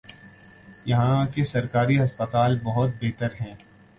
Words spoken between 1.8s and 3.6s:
ہسپتال بہت بہتر ہیں۔